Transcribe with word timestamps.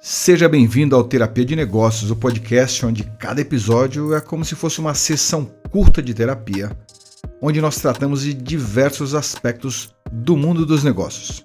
Seja 0.00 0.48
bem-vindo 0.48 0.94
ao 0.94 1.02
Terapia 1.02 1.44
de 1.44 1.56
Negócios, 1.56 2.10
o 2.10 2.16
podcast 2.16 2.84
onde 2.84 3.02
cada 3.18 3.40
episódio 3.40 4.14
é 4.14 4.20
como 4.20 4.44
se 4.44 4.54
fosse 4.54 4.78
uma 4.78 4.94
sessão 4.94 5.50
curta 5.70 6.02
de 6.02 6.14
terapia, 6.14 6.70
onde 7.40 7.60
nós 7.60 7.76
tratamos 7.76 8.22
de 8.22 8.34
diversos 8.34 9.14
aspectos 9.14 9.94
do 10.12 10.36
mundo 10.36 10.64
dos 10.64 10.84
negócios. 10.84 11.44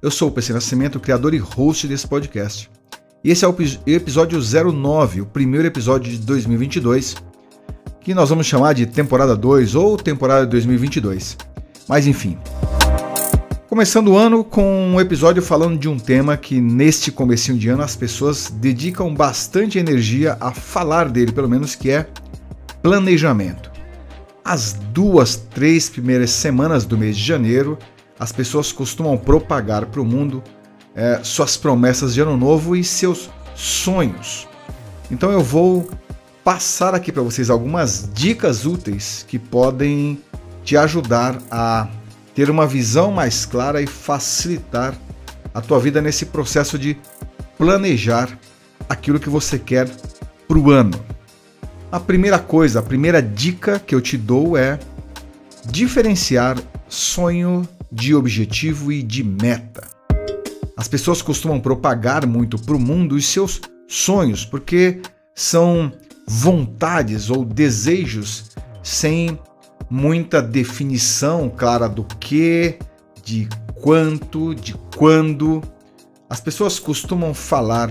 Eu 0.00 0.10
sou 0.10 0.28
o 0.28 0.32
PC 0.32 0.52
Nascimento, 0.52 1.00
criador 1.00 1.34
e 1.34 1.38
host 1.38 1.88
desse 1.88 2.06
podcast. 2.06 2.70
E 3.24 3.30
esse 3.30 3.44
é 3.44 3.48
o 3.48 3.56
episódio 3.86 4.38
09, 4.40 5.22
o 5.22 5.26
primeiro 5.26 5.66
episódio 5.66 6.12
de 6.12 6.18
2022, 6.18 7.16
que 8.00 8.14
nós 8.14 8.28
vamos 8.28 8.46
chamar 8.46 8.74
de 8.74 8.86
temporada 8.86 9.34
2 9.34 9.74
ou 9.74 9.96
temporada 9.96 10.46
2022. 10.46 11.36
Mas 11.88 12.06
enfim, 12.06 12.38
Começando 13.78 14.08
o 14.08 14.18
ano 14.18 14.42
com 14.42 14.92
um 14.92 15.00
episódio 15.00 15.40
falando 15.40 15.78
de 15.78 15.88
um 15.88 16.00
tema 16.00 16.36
que 16.36 16.60
neste 16.60 17.12
comecinho 17.12 17.56
de 17.56 17.68
ano 17.68 17.84
as 17.84 17.94
pessoas 17.94 18.50
dedicam 18.50 19.14
bastante 19.14 19.78
energia 19.78 20.36
a 20.40 20.50
falar 20.50 21.08
dele, 21.08 21.30
pelo 21.30 21.48
menos 21.48 21.76
que 21.76 21.88
é 21.88 22.08
planejamento. 22.82 23.70
As 24.44 24.72
duas, 24.72 25.36
três 25.36 25.88
primeiras 25.88 26.32
semanas 26.32 26.84
do 26.84 26.98
mês 26.98 27.16
de 27.16 27.22
janeiro, 27.22 27.78
as 28.18 28.32
pessoas 28.32 28.72
costumam 28.72 29.16
propagar 29.16 29.86
para 29.86 30.00
o 30.00 30.04
mundo 30.04 30.42
é, 30.92 31.20
suas 31.22 31.56
promessas 31.56 32.14
de 32.14 32.20
ano 32.20 32.36
novo 32.36 32.74
e 32.74 32.82
seus 32.82 33.30
sonhos. 33.54 34.48
Então 35.08 35.30
eu 35.30 35.40
vou 35.40 35.88
passar 36.42 36.96
aqui 36.96 37.12
para 37.12 37.22
vocês 37.22 37.48
algumas 37.48 38.10
dicas 38.12 38.66
úteis 38.66 39.24
que 39.28 39.38
podem 39.38 40.18
te 40.64 40.76
ajudar 40.76 41.38
a 41.48 41.86
ter 42.38 42.50
uma 42.50 42.68
visão 42.68 43.10
mais 43.10 43.44
clara 43.44 43.82
e 43.82 43.86
facilitar 43.88 44.94
a 45.52 45.60
tua 45.60 45.80
vida 45.80 46.00
nesse 46.00 46.26
processo 46.26 46.78
de 46.78 46.96
planejar 47.58 48.38
aquilo 48.88 49.18
que 49.18 49.28
você 49.28 49.58
quer 49.58 49.90
para 50.46 50.56
o 50.56 50.70
ano. 50.70 51.04
A 51.90 51.98
primeira 51.98 52.38
coisa, 52.38 52.78
a 52.78 52.82
primeira 52.82 53.20
dica 53.20 53.80
que 53.80 53.92
eu 53.92 54.00
te 54.00 54.16
dou 54.16 54.56
é 54.56 54.78
diferenciar 55.66 56.56
sonho 56.88 57.68
de 57.90 58.14
objetivo 58.14 58.92
e 58.92 59.02
de 59.02 59.24
meta. 59.24 59.88
As 60.76 60.86
pessoas 60.86 61.20
costumam 61.20 61.58
propagar 61.58 62.24
muito 62.24 62.56
para 62.56 62.76
o 62.76 62.78
mundo 62.78 63.16
os 63.16 63.26
seus 63.26 63.60
sonhos, 63.88 64.44
porque 64.44 65.02
são 65.34 65.92
vontades 66.24 67.30
ou 67.30 67.44
desejos 67.44 68.52
sem 68.80 69.36
muita 69.90 70.42
definição 70.42 71.48
clara 71.48 71.88
do 71.88 72.04
que, 72.04 72.78
de 73.22 73.48
quanto, 73.74 74.54
de 74.54 74.74
quando. 74.96 75.62
As 76.28 76.40
pessoas 76.40 76.78
costumam 76.78 77.32
falar 77.32 77.90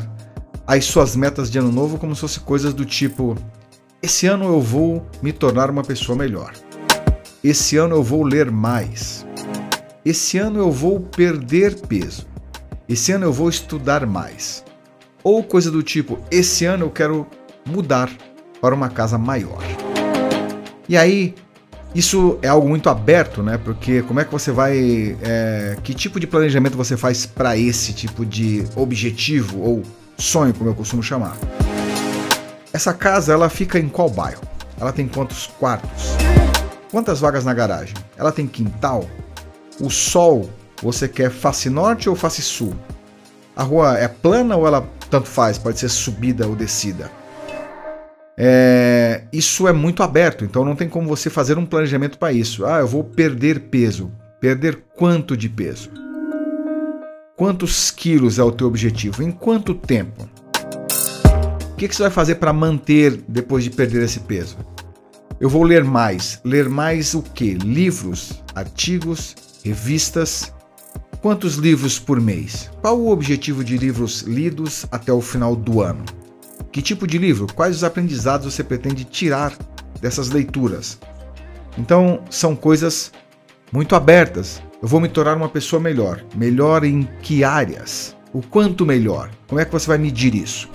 as 0.65 0.85
suas 0.85 1.15
metas 1.15 1.49
de 1.49 1.57
ano 1.57 1.71
novo 1.71 1.97
como 1.97 2.13
se 2.13 2.21
fossem 2.21 2.43
coisas 2.43 2.73
do 2.73 2.85
tipo: 2.85 3.35
esse 4.01 4.27
ano 4.27 4.45
eu 4.45 4.61
vou 4.61 5.05
me 5.21 5.31
tornar 5.31 5.69
uma 5.69 5.83
pessoa 5.83 6.17
melhor. 6.17 6.53
Esse 7.43 7.77
ano 7.77 7.95
eu 7.95 8.03
vou 8.03 8.23
ler 8.23 8.51
mais. 8.51 9.25
Esse 10.03 10.37
ano 10.37 10.59
eu 10.59 10.71
vou 10.71 10.99
perder 10.99 11.75
peso. 11.81 12.27
Esse 12.87 13.11
ano 13.11 13.25
eu 13.25 13.33
vou 13.33 13.49
estudar 13.49 14.05
mais. 14.05 14.63
Ou 15.23 15.43
coisa 15.43 15.71
do 15.71 15.81
tipo: 15.81 16.19
esse 16.29 16.65
ano 16.65 16.85
eu 16.85 16.89
quero 16.89 17.27
mudar 17.65 18.09
para 18.61 18.75
uma 18.75 18.89
casa 18.89 19.17
maior. 19.17 19.63
E 20.87 20.95
aí 20.95 21.35
isso 21.95 22.37
é 22.41 22.47
algo 22.47 22.67
muito 22.67 22.89
aberto, 22.89 23.41
né? 23.41 23.57
Porque 23.57 24.01
como 24.03 24.19
é 24.19 24.25
que 24.25 24.31
você 24.31 24.51
vai. 24.51 25.17
É, 25.21 25.77
que 25.83 25.93
tipo 25.93 26.19
de 26.19 26.27
planejamento 26.27 26.77
você 26.77 26.95
faz 26.95 27.25
para 27.25 27.57
esse 27.57 27.93
tipo 27.93 28.25
de 28.25 28.65
objetivo 28.75 29.61
ou 29.61 29.83
sonho, 30.17 30.53
como 30.53 30.69
eu 30.69 30.75
costumo 30.75 31.01
chamar? 31.01 31.35
Essa 32.73 32.93
casa 32.93 33.33
ela 33.33 33.49
fica 33.49 33.79
em 33.79 33.87
qual 33.87 34.09
bairro? 34.09 34.41
Ela 34.79 34.91
tem 34.91 35.07
quantos 35.07 35.47
quartos? 35.47 36.15
Quantas 36.91 37.19
vagas 37.19 37.43
na 37.43 37.53
garagem? 37.53 37.95
Ela 38.15 38.31
tem 38.31 38.47
quintal? 38.47 39.05
O 39.79 39.89
sol 39.89 40.49
você 40.81 41.07
quer 41.07 41.31
face 41.31 41.69
norte 41.69 42.09
ou 42.09 42.15
face 42.15 42.41
sul? 42.41 42.75
A 43.55 43.63
rua 43.63 43.97
é 43.97 44.07
plana 44.07 44.55
ou 44.55 44.67
ela 44.67 44.87
tanto 45.09 45.27
faz? 45.27 45.57
Pode 45.57 45.79
ser 45.79 45.89
subida 45.89 46.47
ou 46.47 46.55
descida? 46.55 47.09
É, 48.39 49.23
isso 49.33 49.67
é 49.67 49.73
muito 49.73 50.03
aberto, 50.03 50.45
então 50.45 50.63
não 50.63 50.75
tem 50.75 50.87
como 50.87 51.07
você 51.07 51.27
fazer 51.27 51.57
um 51.57 51.65
planejamento 51.65 52.19
para 52.19 52.31
isso. 52.31 52.65
Ah, 52.65 52.79
eu 52.79 52.87
vou 52.87 53.03
perder 53.03 53.61
peso. 53.61 54.11
Perder 54.39 54.83
quanto 54.95 55.35
de 55.35 55.49
peso? 55.49 55.89
Quantos 57.35 57.89
quilos 57.89 58.37
é 58.37 58.43
o 58.43 58.51
teu 58.51 58.67
objetivo? 58.67 59.23
Em 59.23 59.31
quanto 59.31 59.73
tempo? 59.73 60.29
O 61.71 61.75
que, 61.75 61.87
que 61.87 61.95
você 61.95 62.03
vai 62.03 62.11
fazer 62.11 62.35
para 62.35 62.53
manter 62.53 63.23
depois 63.27 63.63
de 63.63 63.71
perder 63.71 64.03
esse 64.03 64.19
peso? 64.19 64.57
Eu 65.39 65.49
vou 65.49 65.63
ler 65.63 65.83
mais. 65.83 66.39
Ler 66.43 66.69
mais 66.69 67.15
o 67.15 67.21
que? 67.21 67.53
Livros, 67.55 68.43
artigos, 68.55 69.35
revistas. 69.63 70.53
Quantos 71.21 71.55
livros 71.55 71.99
por 71.99 72.21
mês? 72.21 72.69
Qual 72.81 72.99
o 72.99 73.09
objetivo 73.09 73.63
de 73.63 73.77
livros 73.77 74.21
lidos 74.21 74.85
até 74.91 75.11
o 75.11 75.21
final 75.21 75.55
do 75.55 75.81
ano? 75.81 76.05
Que 76.77 76.81
tipo 76.83 77.07
de 77.07 77.17
livro? 77.17 77.47
Quais 77.55 77.77
os 77.77 77.83
aprendizados 77.83 78.53
você 78.53 78.63
pretende 78.63 79.03
tirar 79.03 79.51
dessas 79.99 80.29
leituras? 80.29 80.99
Então, 81.75 82.21
são 82.29 82.55
coisas 82.55 83.11
muito 83.71 83.95
abertas. 83.95 84.61
Eu 84.79 84.87
vou 84.87 84.99
me 84.99 85.09
tornar 85.09 85.35
uma 85.35 85.49
pessoa 85.49 85.79
melhor. 85.79 86.23
Melhor 86.35 86.83
em 86.83 87.09
que 87.23 87.43
áreas? 87.43 88.15
O 88.31 88.43
quanto 88.43 88.85
melhor? 88.85 89.31
Como 89.47 89.59
é 89.59 89.65
que 89.65 89.71
você 89.71 89.87
vai 89.87 89.97
medir 89.97 90.35
isso? 90.35 90.69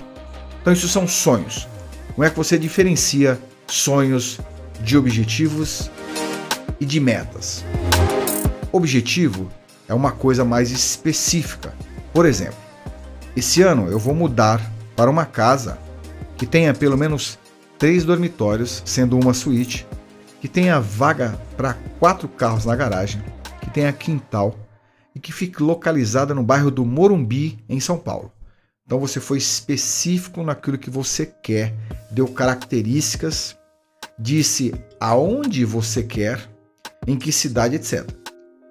Então, 0.59 0.73
isso 0.73 0.89
são 0.89 1.07
sonhos. 1.07 1.69
Como 2.13 2.25
é 2.25 2.29
que 2.29 2.35
você 2.35 2.57
diferencia 2.57 3.39
sonhos 3.65 4.41
de 4.81 4.97
objetivos 4.97 5.89
e 6.81 6.85
de 6.85 6.99
metas? 6.99 7.63
Objetivo 8.73 9.49
é 9.87 9.93
uma 9.93 10.11
coisa 10.11 10.43
mais 10.43 10.69
específica. 10.69 11.73
Por 12.11 12.25
exemplo, 12.25 12.59
esse 13.37 13.61
ano 13.61 13.87
eu 13.87 13.97
vou 13.97 14.13
mudar 14.13 14.59
para 14.97 15.09
uma 15.09 15.25
casa 15.25 15.81
que 16.43 16.47
tenha 16.47 16.73
pelo 16.73 16.97
menos 16.97 17.39
três 17.79 18.03
dormitórios, 18.03 18.83
sendo 18.85 19.17
uma 19.17 19.33
suíte, 19.33 19.87
que 20.41 20.47
tenha 20.49 20.77
vaga 20.77 21.39
para 21.55 21.77
quatro 22.01 22.27
carros 22.27 22.65
na 22.65 22.75
garagem, 22.75 23.23
que 23.61 23.69
tenha 23.69 23.93
quintal 23.93 24.53
e 25.15 25.21
que 25.21 25.31
fique 25.31 25.63
localizada 25.63 26.35
no 26.35 26.43
bairro 26.43 26.69
do 26.69 26.83
Morumbi, 26.83 27.63
em 27.69 27.79
São 27.79 27.97
Paulo. 27.97 28.29
Então 28.85 28.99
você 28.99 29.21
foi 29.21 29.37
específico 29.37 30.43
naquilo 30.43 30.77
que 30.77 30.89
você 30.89 31.25
quer, 31.25 31.73
deu 32.11 32.27
características, 32.27 33.57
disse 34.19 34.73
aonde 34.99 35.63
você 35.63 36.03
quer, 36.03 36.41
em 37.07 37.17
que 37.17 37.31
cidade, 37.31 37.77
etc. 37.77 38.05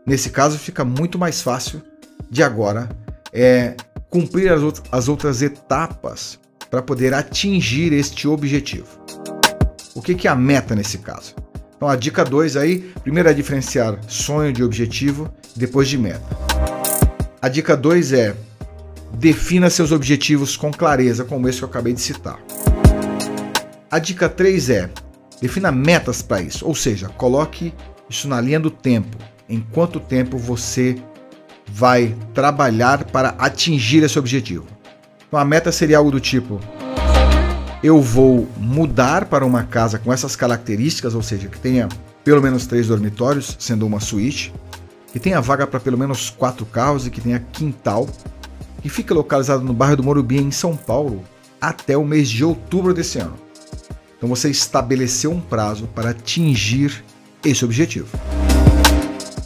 Nesse 0.06 0.28
caso 0.28 0.59
fica 0.59 0.84
muito 0.84 1.19
mais 1.19 1.41
fácil 1.41 1.81
de 2.28 2.43
agora 2.43 2.91
é, 3.32 3.75
cumprir 4.11 4.53
as, 4.53 4.61
as 4.93 5.09
outras 5.09 5.41
etapas 5.41 6.38
para 6.72 6.81
poder 6.81 7.12
atingir 7.12 7.93
este 7.93 8.27
objetivo. 8.27 8.87
O 9.94 10.00
que, 10.00 10.15
que 10.15 10.27
é 10.27 10.31
a 10.31 10.34
meta 10.34 10.75
nesse 10.75 10.97
caso? 10.97 11.34
Então 11.77 11.87
a 11.87 11.94
dica 11.94 12.25
2 12.25 12.56
aí, 12.56 12.78
primeiro 13.03 13.28
é 13.28 13.34
diferenciar 13.34 13.99
sonho 14.09 14.55
de 14.55 14.65
objetivo, 14.65 15.31
depois 15.55 15.87
de 15.87 15.99
meta. 15.99 16.25
A 17.43 17.49
dica 17.50 17.77
2 17.77 18.15
é 18.15 18.34
defina 19.12 19.69
seus 19.69 19.93
objetivos 19.93 20.56
com 20.56 20.71
clareza, 20.72 21.25
como 21.27 21.47
esse 21.47 21.59
que 21.59 21.65
eu 21.65 21.69
acabei 21.69 21.93
de 21.93 22.00
citar. 22.00 22.38
A 23.91 23.99
dica 23.99 24.27
3 24.27 24.71
é 24.71 24.91
defina 25.43 25.71
metas 25.71 26.22
para 26.22 26.41
isso, 26.41 26.66
ou 26.66 26.75
seja, 26.75 27.11
coloque 27.11 27.75
isso 28.09 28.27
na 28.27 28.41
linha 28.41 28.59
do 28.59 28.71
tempo. 28.71 29.19
Em 29.47 29.61
quanto 29.61 30.00
tempo 30.00 30.38
você 30.38 30.97
vai 31.66 32.16
trabalhar 32.32 33.05
para 33.05 33.34
atingir 33.38 34.03
esse 34.03 34.19
objetivo? 34.19 34.66
Então 35.32 35.40
a 35.40 35.46
meta 35.46 35.73
seria 35.73 35.96
algo 35.96 36.11
do 36.11 36.20
tipo: 36.20 36.61
eu 37.82 38.02
vou 38.02 38.46
mudar 38.58 39.25
para 39.25 39.46
uma 39.46 39.62
casa 39.62 39.99
com 39.99 40.12
essas 40.12 40.37
características, 40.37 41.14
ou 41.14 41.23
seja, 41.23 41.49
que 41.49 41.58
tenha 41.58 41.88
pelo 42.23 42.43
menos 42.43 42.67
três 42.67 42.88
dormitórios, 42.88 43.56
sendo 43.58 43.87
uma 43.87 43.99
suíte, 43.99 44.52
que 45.11 45.19
tenha 45.19 45.40
vaga 45.40 45.67
para 45.67 45.81
pelo 45.81 45.96
menos 45.96 46.29
quatro 46.29 46.67
carros 46.67 47.06
e 47.06 47.11
que 47.11 47.19
tenha 47.19 47.40
quintal, 47.50 48.06
que 48.82 48.90
fica 48.90 49.14
localizado 49.14 49.64
no 49.64 49.73
bairro 49.73 49.96
do 49.96 50.02
Morumbi, 50.02 50.37
em 50.37 50.50
São 50.50 50.76
Paulo, 50.76 51.25
até 51.58 51.96
o 51.96 52.05
mês 52.05 52.28
de 52.28 52.44
outubro 52.44 52.93
desse 52.93 53.19
ano. 53.19 53.38
Então 54.19 54.28
você 54.28 54.50
estabeleceu 54.50 55.32
um 55.32 55.40
prazo 55.40 55.87
para 55.94 56.11
atingir 56.11 57.02
esse 57.43 57.64
objetivo. 57.64 58.08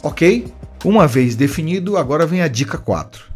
Ok? 0.03 0.51
Uma 0.83 1.07
vez 1.07 1.33
definido, 1.33 1.95
agora 1.95 2.25
vem 2.25 2.41
a 2.41 2.49
dica 2.49 2.77
4. 2.77 3.26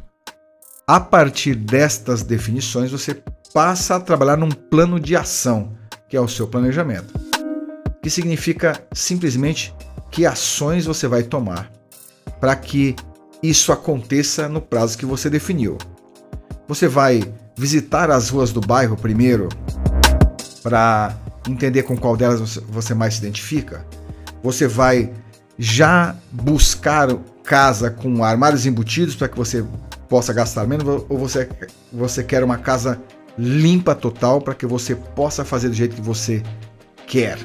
A 0.87 0.99
partir 0.99 1.55
destas 1.55 2.23
definições, 2.23 2.91
você 2.91 3.21
passa 3.53 3.95
a 3.95 3.99
trabalhar 3.99 4.35
num 4.35 4.49
plano 4.49 4.99
de 4.99 5.15
ação, 5.15 5.73
que 6.09 6.17
é 6.17 6.21
o 6.21 6.27
seu 6.27 6.47
planejamento, 6.47 7.13
que 8.01 8.09
significa 8.09 8.81
simplesmente 8.91 9.73
que 10.09 10.25
ações 10.25 10.85
você 10.85 11.07
vai 11.07 11.23
tomar 11.23 11.71
para 12.39 12.55
que 12.55 12.95
isso 13.41 13.71
aconteça 13.71 14.49
no 14.49 14.59
prazo 14.59 14.97
que 14.97 15.05
você 15.05 15.29
definiu. 15.29 15.77
Você 16.67 16.87
vai 16.87 17.21
visitar 17.57 18.09
as 18.09 18.29
ruas 18.29 18.51
do 18.51 18.59
bairro 18.59 18.97
primeiro 18.97 19.49
para 20.63 21.15
entender 21.47 21.83
com 21.83 21.97
qual 21.97 22.17
delas 22.17 22.57
você 22.67 22.93
mais 22.93 23.15
se 23.15 23.19
identifica. 23.19 23.85
Você 24.43 24.67
vai 24.67 25.13
já 25.57 26.15
buscar 26.31 27.15
casa 27.43 27.91
com 27.91 28.23
armários 28.23 28.65
embutidos 28.65 29.15
para 29.15 29.27
que 29.27 29.37
você 29.37 29.63
possa 30.11 30.33
gastar 30.33 30.67
menos 30.67 31.05
ou 31.07 31.17
você, 31.17 31.47
você 31.89 32.21
quer 32.21 32.43
uma 32.43 32.57
casa 32.57 33.01
limpa 33.37 33.95
total 33.95 34.41
para 34.41 34.53
que 34.53 34.65
você 34.65 34.93
possa 34.93 35.45
fazer 35.45 35.69
do 35.69 35.73
jeito 35.73 35.95
que 35.95 36.01
você 36.01 36.43
quer. 37.07 37.37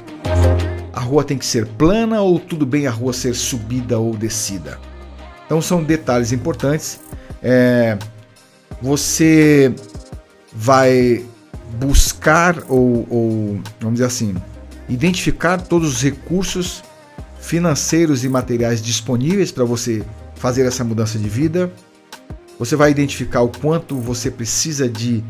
A 0.91 0.99
rua 0.99 1.23
tem 1.23 1.37
que 1.37 1.45
ser 1.45 1.65
plana 1.65 2.21
ou 2.21 2.37
tudo 2.37 2.65
bem 2.65 2.85
a 2.85 2.91
rua 2.91 3.13
ser 3.13 3.33
subida 3.33 3.97
ou 3.97 4.13
descida? 4.13 4.77
Então 5.45 5.61
são 5.61 5.81
detalhes 5.81 6.33
importantes. 6.33 6.99
É, 7.41 7.97
você 8.81 9.73
vai 10.51 11.23
buscar 11.79 12.61
ou, 12.67 13.07
ou, 13.09 13.61
vamos 13.79 13.93
dizer 13.93 14.07
assim, 14.07 14.35
identificar 14.89 15.61
todos 15.61 15.87
os 15.87 16.03
recursos 16.03 16.83
financeiros 17.39 18.25
e 18.25 18.29
materiais 18.29 18.81
disponíveis 18.81 19.53
para 19.53 19.63
você 19.63 20.03
fazer 20.35 20.65
essa 20.65 20.83
mudança 20.83 21.17
de 21.17 21.29
vida. 21.29 21.71
Você 22.59 22.75
vai 22.75 22.91
identificar 22.91 23.41
o 23.41 23.49
quanto 23.49 23.97
você 23.97 24.31
precisa 24.31 24.89
de 24.89 25.23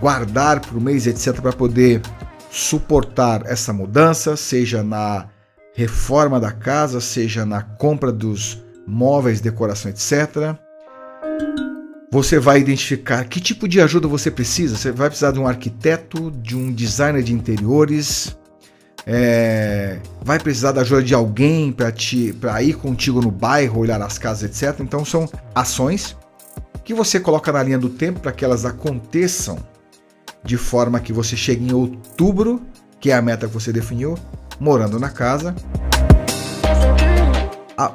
guardar 0.00 0.60
por 0.60 0.80
mês, 0.80 1.06
etc., 1.06 1.40
para 1.40 1.52
poder 1.52 2.02
suportar 2.50 3.42
essa 3.46 3.72
mudança, 3.72 4.36
seja 4.36 4.82
na 4.82 5.26
reforma 5.74 6.38
da 6.38 6.52
casa, 6.52 7.00
seja 7.00 7.44
na 7.44 7.62
compra 7.62 8.12
dos 8.12 8.62
móveis, 8.86 9.40
decoração, 9.40 9.90
etc. 9.90 10.56
Você 12.10 12.38
vai 12.38 12.60
identificar 12.60 13.24
que 13.24 13.40
tipo 13.40 13.66
de 13.66 13.80
ajuda 13.80 14.06
você 14.06 14.30
precisa. 14.30 14.76
Você 14.76 14.92
vai 14.92 15.08
precisar 15.08 15.32
de 15.32 15.40
um 15.40 15.48
arquiteto, 15.48 16.30
de 16.30 16.56
um 16.56 16.72
designer 16.72 17.22
de 17.22 17.32
interiores, 17.32 18.36
é, 19.06 19.98
vai 20.22 20.38
precisar 20.38 20.72
da 20.72 20.80
ajuda 20.80 21.02
de 21.02 21.14
alguém 21.14 21.72
para 21.72 22.62
ir 22.62 22.74
contigo 22.74 23.20
no 23.20 23.30
bairro, 23.30 23.80
olhar 23.80 24.00
as 24.00 24.16
casas, 24.16 24.62
etc. 24.62 24.80
Então 24.80 25.04
são 25.04 25.28
ações 25.54 26.16
que 26.84 26.92
você 26.92 27.18
coloca 27.18 27.50
na 27.50 27.62
linha 27.62 27.78
do 27.78 27.88
tempo 27.88 28.20
para 28.20 28.32
que 28.32 28.44
elas 28.44 28.64
aconteçam 28.64 29.58
de 30.44 30.58
forma 30.58 31.00
que 31.00 31.12
você 31.12 31.34
chegue 31.36 31.64
em 31.66 31.72
outubro, 31.72 32.60
que 33.00 33.10
é 33.10 33.14
a 33.14 33.22
meta 33.22 33.48
que 33.48 33.54
você 33.54 33.72
definiu, 33.72 34.18
morando 34.60 35.00
na 35.00 35.08
casa. 35.08 35.54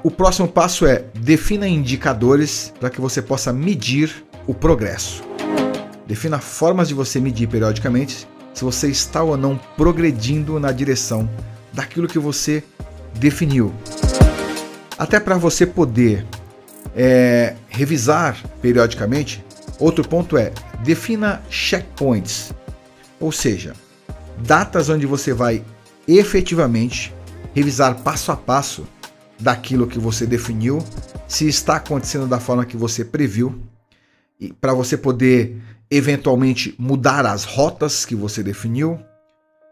O 0.04 0.10
próximo 0.10 0.48
passo 0.48 0.86
é 0.86 1.06
defina 1.14 1.68
indicadores 1.68 2.74
para 2.80 2.90
que 2.90 3.00
você 3.00 3.22
possa 3.22 3.54
medir 3.54 4.26
o 4.48 4.54
progresso. 4.54 5.24
Defina 6.08 6.40
formas 6.40 6.88
de 6.88 6.96
você 6.96 7.20
medir 7.20 7.48
periodicamente 7.48 8.28
se 8.54 8.64
você 8.64 8.90
está 8.90 9.22
ou 9.22 9.38
não 9.38 9.58
progredindo 9.78 10.60
na 10.60 10.72
direção 10.72 11.30
daquilo 11.72 12.08
que 12.08 12.18
você 12.18 12.64
definiu. 13.14 13.72
Até 14.98 15.20
para 15.20 15.38
você 15.38 15.66
poder 15.66 16.26
é, 17.02 17.56
revisar 17.70 18.38
periodicamente, 18.62 19.42
outro 19.80 20.06
ponto 20.06 20.38
é 20.38 20.52
defina 20.84 21.42
checkpoints, 21.50 22.54
ou 23.22 23.32
seja, 23.32 23.74
datas 24.46 24.90
onde 24.90 25.06
você 25.06 25.34
vai 25.34 25.64
efetivamente 26.06 27.14
revisar 27.56 28.02
passo 28.02 28.34
a 28.34 28.36
passo 28.36 28.86
daquilo 29.40 29.88
que 29.88 29.98
você 29.98 30.26
definiu, 30.26 30.84
se 31.26 31.48
está 31.48 31.78
acontecendo 31.78 32.28
da 32.28 32.38
forma 32.38 32.66
que 32.66 32.76
você 32.76 33.06
previu, 33.06 33.62
para 34.60 34.74
você 34.74 34.98
poder 34.98 35.58
eventualmente 35.90 36.76
mudar 36.78 37.26
as 37.26 37.46
rotas 37.46 38.04
que 38.04 38.14
você 38.14 38.44
definiu, 38.44 39.00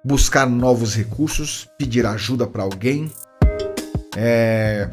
buscar 0.01 0.45
novos 0.45 0.95
recursos, 0.95 1.67
pedir 1.77 2.05
ajuda 2.05 2.47
para 2.47 2.63
alguém, 2.63 3.11
é, 4.15 4.89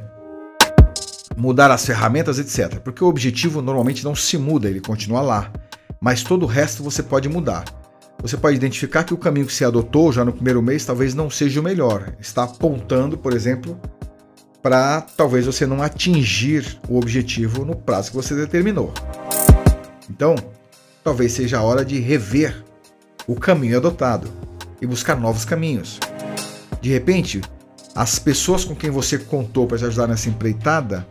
mudar 1.37 1.71
as 1.71 1.85
ferramentas, 1.85 2.39
etc. 2.39 2.79
Porque 2.81 3.03
o 3.03 3.09
objetivo 3.09 3.61
normalmente 3.61 4.05
não 4.05 4.15
se 4.15 4.39
muda, 4.39 4.69
ele 4.69 4.81
continua 4.81 5.21
lá. 5.21 5.53
Mas 6.01 6.23
todo 6.23 6.45
o 6.45 6.47
resto 6.47 6.83
você 6.83 7.03
pode 7.03 7.29
mudar. 7.29 7.65
Você 8.21 8.37
pode 8.37 8.57
identificar 8.57 9.05
que 9.05 9.13
o 9.13 9.19
caminho 9.19 9.47
que 9.47 9.53
você 9.53 9.65
adotou 9.65 10.13
já 10.13 10.25
no 10.25 10.33
primeiro 10.33 10.63
mês 10.63 10.85
talvez 10.85 11.15
não 11.15 11.29
seja 11.29 11.61
o 11.61 11.63
melhor. 11.63 12.15
Está 12.19 12.45
apontando, 12.45 13.19
por 13.19 13.35
exemplo, 13.35 13.79
para 14.63 15.03
talvez 15.03 15.45
você 15.45 15.67
não 15.67 15.83
atingir 15.83 16.81
o 16.89 16.97
objetivo 16.97 17.65
no 17.65 17.77
prazo 17.77 18.11
que 18.11 18.17
você 18.17 18.35
determinou. 18.35 18.93
Então, 20.09 20.35
talvez 21.03 21.33
seja 21.33 21.59
a 21.59 21.63
hora 21.63 21.85
de 21.85 22.01
rever 22.01 22.65
o 23.27 23.35
caminho 23.35 23.77
adotado 23.77 24.31
e 24.81 24.87
buscar 24.87 25.17
novos 25.17 25.45
caminhos. 25.45 25.99
De 26.81 26.91
repente, 26.91 27.43
as 27.95 28.19
pessoas 28.19 28.65
com 28.65 28.75
quem 28.75 28.91
você 28.91 29.19
contou 29.19 29.67
para 29.67 29.79
te 29.79 29.85
ajudar 29.85 30.07
nessa 30.07 30.29
empreitada 30.29 31.07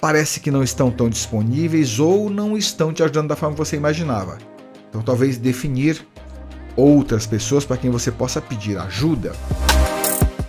parece 0.00 0.40
que 0.40 0.50
não 0.50 0.62
estão 0.62 0.90
tão 0.90 1.08
disponíveis 1.08 1.98
ou 1.98 2.30
não 2.30 2.56
estão 2.56 2.92
te 2.92 3.02
ajudando 3.02 3.28
da 3.28 3.36
forma 3.36 3.54
que 3.54 3.58
você 3.58 3.76
imaginava. 3.76 4.38
Então, 4.88 5.02
talvez 5.02 5.36
definir 5.36 6.06
outras 6.76 7.26
pessoas 7.26 7.64
para 7.64 7.76
quem 7.76 7.90
você 7.90 8.10
possa 8.10 8.40
pedir 8.40 8.78
ajuda. 8.78 9.32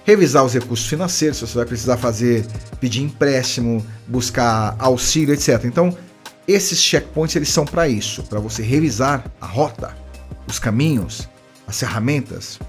Revisar 0.06 0.44
os 0.44 0.54
recursos 0.54 0.88
financeiros, 0.88 1.38
se 1.38 1.48
você 1.48 1.56
vai 1.56 1.66
precisar 1.66 1.98
fazer, 1.98 2.46
pedir 2.80 3.02
empréstimo, 3.02 3.86
buscar 4.08 4.76
auxílio, 4.80 5.34
etc. 5.34 5.66
Então, 5.66 5.96
esses 6.48 6.80
checkpoints 6.82 7.36
eles 7.36 7.50
são 7.50 7.66
para 7.66 7.88
isso, 7.88 8.24
para 8.24 8.40
você 8.40 8.64
revisar 8.64 9.24
a 9.40 9.46
rota, 9.46 9.96
os 10.48 10.58
caminhos, 10.58 11.28
as 11.68 11.80
ferramentas, 11.80 12.60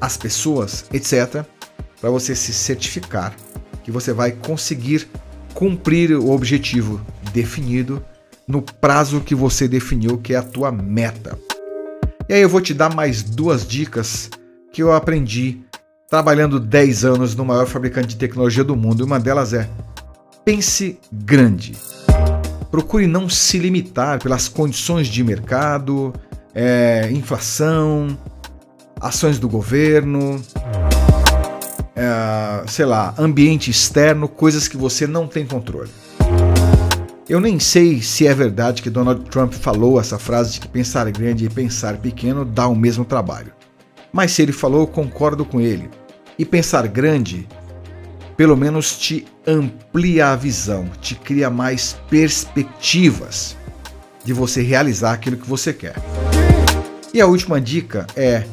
as 0.00 0.16
pessoas, 0.16 0.86
etc, 0.92 1.44
para 2.00 2.10
você 2.10 2.34
se 2.34 2.52
certificar 2.52 3.34
que 3.84 3.90
você 3.90 4.12
vai 4.12 4.32
conseguir 4.32 5.08
cumprir 5.58 6.12
o 6.12 6.30
objetivo 6.30 7.00
definido 7.32 8.00
no 8.46 8.62
prazo 8.62 9.20
que 9.20 9.34
você 9.34 9.66
definiu 9.66 10.16
que 10.16 10.32
é 10.32 10.36
a 10.36 10.42
tua 10.42 10.70
meta. 10.70 11.36
E 12.28 12.34
aí 12.34 12.40
eu 12.40 12.48
vou 12.48 12.60
te 12.60 12.72
dar 12.72 12.94
mais 12.94 13.24
duas 13.24 13.66
dicas 13.66 14.30
que 14.72 14.80
eu 14.80 14.92
aprendi 14.92 15.58
trabalhando 16.08 16.60
10 16.60 17.04
anos 17.04 17.34
no 17.34 17.44
maior 17.44 17.66
fabricante 17.66 18.10
de 18.10 18.16
tecnologia 18.16 18.62
do 18.62 18.76
mundo. 18.76 19.04
Uma 19.04 19.18
delas 19.18 19.52
é 19.52 19.68
pense 20.44 20.96
grande 21.12 21.74
procure 22.70 23.08
não 23.08 23.28
se 23.28 23.58
limitar 23.58 24.22
pelas 24.22 24.46
condições 24.46 25.08
de 25.08 25.24
mercado, 25.24 26.14
é, 26.54 27.08
inflação, 27.10 28.16
ações 29.00 29.40
do 29.40 29.48
governo, 29.48 30.40
é, 31.98 32.64
sei 32.68 32.86
lá, 32.86 33.12
ambiente 33.18 33.72
externo, 33.72 34.28
coisas 34.28 34.68
que 34.68 34.76
você 34.76 35.04
não 35.04 35.26
tem 35.26 35.44
controle. 35.44 35.90
Eu 37.28 37.40
nem 37.40 37.58
sei 37.58 38.00
se 38.00 38.24
é 38.24 38.32
verdade 38.32 38.80
que 38.80 38.88
Donald 38.88 39.28
Trump 39.28 39.52
falou 39.52 40.00
essa 40.00 40.16
frase 40.16 40.52
de 40.52 40.60
que 40.60 40.68
pensar 40.68 41.10
grande 41.10 41.44
e 41.44 41.50
pensar 41.50 41.96
pequeno 41.96 42.44
dá 42.44 42.68
o 42.68 42.76
mesmo 42.76 43.04
trabalho. 43.04 43.52
Mas 44.12 44.30
se 44.30 44.42
ele 44.42 44.52
falou, 44.52 44.86
concordo 44.86 45.44
com 45.44 45.60
ele. 45.60 45.90
E 46.38 46.44
pensar 46.44 46.86
grande 46.86 47.48
pelo 48.36 48.56
menos 48.56 48.96
te 48.96 49.26
amplia 49.44 50.28
a 50.28 50.36
visão, 50.36 50.88
te 51.00 51.16
cria 51.16 51.50
mais 51.50 51.96
perspectivas 52.08 53.56
de 54.24 54.32
você 54.32 54.62
realizar 54.62 55.12
aquilo 55.12 55.36
que 55.36 55.48
você 55.48 55.72
quer. 55.72 55.96
E 57.12 57.20
a 57.20 57.26
última 57.26 57.60
dica 57.60 58.06
é 58.14 58.44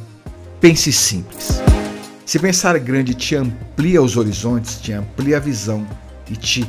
pense 0.59 0.91
simples. 0.91 1.61
Se 2.25 2.39
pensar 2.39 2.79
grande 2.79 3.13
te 3.13 3.35
amplia 3.35 4.01
os 4.01 4.17
horizontes, 4.17 4.81
te 4.81 4.91
amplia 4.91 5.37
a 5.37 5.39
visão 5.39 5.87
e 6.27 6.35
te 6.35 6.65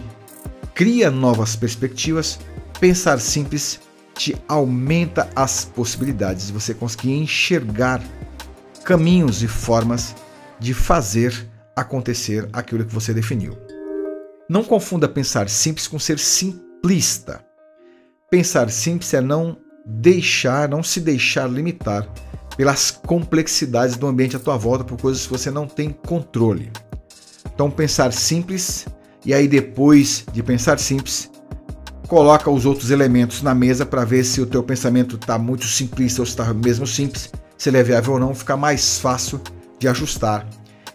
cria 0.75 1.11
novas 1.11 1.57
perspectivas, 1.57 2.39
pensar 2.79 3.19
simples 3.19 3.81
te 4.15 4.37
aumenta 4.47 5.31
as 5.35 5.65
possibilidades 5.65 6.49
de 6.49 6.53
você 6.53 6.75
conseguir 6.75 7.13
enxergar 7.13 8.03
caminhos 8.85 9.43
e 9.43 9.49
formas 9.49 10.15
de 10.61 10.75
fazer 10.75 11.49
acontecer 11.75 12.47
aquilo 12.53 12.85
que 12.85 12.95
você 12.95 13.15
definiu. 13.15 13.57
Não 14.49 14.63
confunda 14.63 15.09
pensar 15.09 15.49
simples 15.49 15.89
com 15.89 15.99
ser 15.99 16.19
simplista. 16.19 17.43
Pensar 18.31 18.71
simples 18.71 19.13
é 19.15 19.23
não 19.23 19.57
deixar, 19.87 20.69
não 20.69 20.83
se 20.83 21.01
deixar 21.01 21.49
limitar 21.49 22.07
pelas 22.57 22.91
complexidades 22.91 23.97
do 23.97 24.07
ambiente 24.07 24.37
à 24.37 24.39
tua 24.39 24.57
volta 24.57 24.85
por 24.85 25.01
coisas 25.01 25.25
que 25.27 25.33
você 25.33 25.51
não 25.51 25.67
tem 25.67 25.91
controle. 25.91 26.71
Então 27.55 27.71
pensar 27.71 28.13
simples 28.13 28.87
e 29.25 29.35
aí 29.35 29.47
depois 29.47 30.25
de 30.33 30.43
pensar 30.43 30.79
simples, 30.79 31.31
coloca 32.09 32.51
os 32.51 32.65
outros 32.65 32.91
elementos 32.91 33.43
na 33.43 33.55
mesa 33.55 33.85
para 33.85 34.05
ver 34.05 34.25
se 34.25 34.41
o 34.41 34.47
teu 34.47 34.63
pensamento 34.63 35.17
está 35.17 35.39
muito 35.39 35.67
simplista 35.67 36.23
ou 36.23 36.27
está 36.27 36.53
mesmo 36.55 36.87
simples, 36.87 37.31
se 37.59 37.69
ele 37.69 37.79
é 37.79 37.83
viável 37.83 38.15
ou 38.15 38.21
não, 38.21 38.35
fica 38.35 38.57
mais 38.57 38.99
fácil 38.99 39.41
de 39.79 39.89
ajustar 39.89 40.47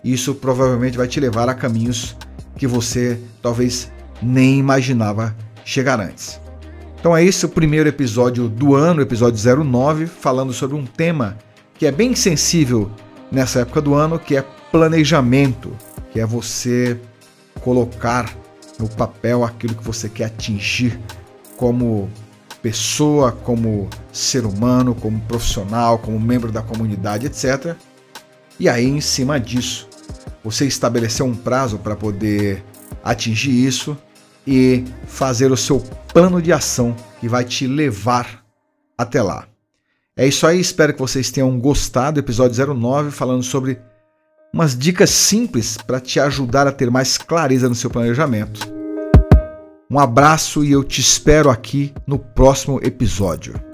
isso 0.03 0.33
provavelmente 0.33 0.97
vai 0.97 1.07
te 1.07 1.19
levar 1.19 1.47
a 1.47 1.53
caminhos 1.53 2.15
que 2.55 2.65
você 2.65 3.19
talvez 3.41 3.91
nem 4.21 4.57
imaginava 4.57 5.35
chegar 5.63 5.99
antes. 5.99 6.39
Então 6.99 7.15
é 7.15 7.23
esse 7.23 7.45
o 7.45 7.49
primeiro 7.49 7.89
episódio 7.89 8.47
do 8.47 8.75
ano, 8.75 9.01
episódio 9.01 9.63
09, 9.63 10.05
falando 10.05 10.53
sobre 10.53 10.75
um 10.75 10.85
tema 10.85 11.37
que 11.81 11.87
é 11.87 11.91
bem 11.91 12.13
sensível 12.13 12.91
nessa 13.31 13.61
época 13.61 13.81
do 13.81 13.95
ano, 13.95 14.19
que 14.19 14.37
é 14.37 14.45
planejamento, 14.71 15.75
que 16.11 16.19
é 16.19 16.25
você 16.27 16.95
colocar 17.61 18.31
no 18.77 18.87
papel 18.87 19.43
aquilo 19.43 19.73
que 19.73 19.83
você 19.83 20.07
quer 20.07 20.25
atingir 20.25 20.99
como 21.57 22.07
pessoa, 22.61 23.31
como 23.31 23.89
ser 24.13 24.45
humano, 24.45 24.93
como 24.93 25.19
profissional, 25.21 25.97
como 25.97 26.19
membro 26.19 26.51
da 26.51 26.61
comunidade, 26.61 27.25
etc. 27.25 27.75
E 28.59 28.69
aí, 28.69 28.85
em 28.85 29.01
cima 29.01 29.39
disso, 29.39 29.89
você 30.43 30.67
estabelecer 30.67 31.25
um 31.25 31.33
prazo 31.33 31.79
para 31.79 31.95
poder 31.95 32.63
atingir 33.03 33.65
isso 33.65 33.97
e 34.45 34.83
fazer 35.07 35.51
o 35.51 35.57
seu 35.57 35.79
plano 36.13 36.43
de 36.43 36.53
ação 36.53 36.95
que 37.19 37.27
vai 37.27 37.43
te 37.43 37.65
levar 37.65 38.45
até 38.95 39.19
lá. 39.19 39.50
É 40.17 40.27
isso 40.27 40.45
aí, 40.45 40.59
espero 40.59 40.93
que 40.93 40.99
vocês 40.99 41.31
tenham 41.31 41.57
gostado 41.57 42.15
do 42.15 42.25
episódio 42.25 42.75
09 42.75 43.11
falando 43.11 43.43
sobre 43.43 43.79
umas 44.53 44.77
dicas 44.77 45.09
simples 45.09 45.77
para 45.77 46.01
te 46.01 46.19
ajudar 46.19 46.67
a 46.67 46.71
ter 46.71 46.91
mais 46.91 47.17
clareza 47.17 47.69
no 47.69 47.75
seu 47.75 47.89
planejamento. 47.89 48.59
Um 49.89 49.97
abraço 49.97 50.65
e 50.65 50.71
eu 50.71 50.83
te 50.83 50.99
espero 50.99 51.49
aqui 51.49 51.93
no 52.05 52.19
próximo 52.19 52.79
episódio. 52.83 53.70